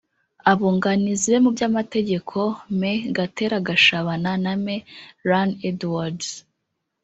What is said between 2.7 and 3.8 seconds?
Me Gatera